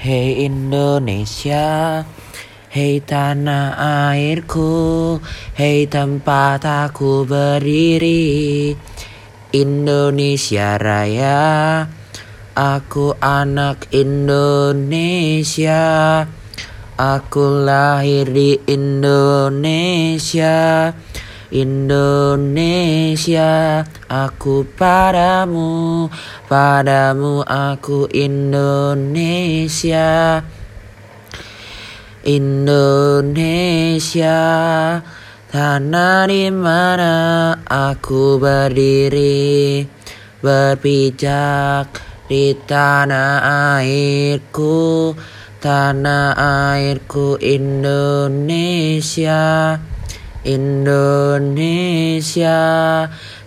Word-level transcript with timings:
Hei 0.00 0.48
Indonesia, 0.48 2.00
hei 2.72 3.04
tanah 3.04 3.76
airku, 4.08 5.20
hei 5.52 5.84
tempat 5.92 6.64
aku 6.64 7.28
berdiri. 7.28 8.72
Indonesia 9.52 10.80
Raya, 10.80 11.84
aku 12.56 13.12
anak 13.20 13.92
Indonesia. 13.92 15.84
Aku 16.96 17.60
lahir 17.68 18.24
di 18.32 18.56
Indonesia. 18.72 20.56
Indonesia, 21.50 23.42
aku 24.06 24.62
padamu, 24.78 26.06
padamu 26.46 27.42
aku 27.42 28.06
Indonesia. 28.14 29.58
Indonesia, 32.22 33.42
tanah 35.50 36.30
di 36.30 36.46
mana 36.54 37.58
aku 37.66 38.38
berdiri, 38.38 39.82
berpijak 40.38 41.98
di 42.30 42.54
tanah 42.62 43.42
airku, 43.82 45.18
tanah 45.58 46.38
airku 46.78 47.34
Indonesia. 47.42 47.98
Indonesia 50.44 52.58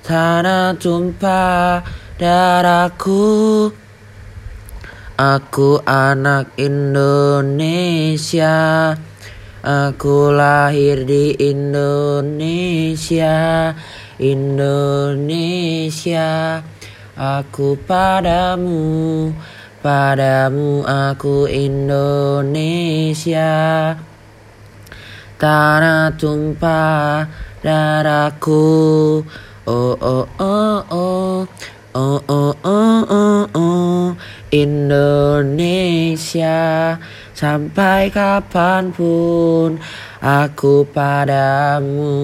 tanah 0.05 0.77
tumpah 0.77 1.81
darahku. 2.19 3.71
Aku 5.13 5.77
anak 5.85 6.57
Indonesia 6.57 8.49
Aku 9.63 10.35
lahir 10.35 11.07
di 11.07 11.31
Indonesia 11.39 13.31
Indonesia. 14.19 15.79
Aku 17.15 17.79
padamu 17.87 19.31
Padamu 19.79 20.83
aku 20.83 21.47
Indonesia 21.47 23.47
Tanah 25.43 26.15
tumpah 26.15 27.27
darahku. 27.59 28.63
Oh 29.67 29.91
oh 29.99 30.23
oh 30.39 30.79
oh. 30.87 31.43
Oh 31.91 32.17
oh 32.31 32.55
oh 32.63 33.03
oh 33.11 33.43
oh. 33.51 34.15
Indonesia 34.55 35.75
Sampai 37.35 38.07
kapan 38.07 38.95
pun 38.95 39.83
Aku 40.23 40.87
padamu. 40.87 42.15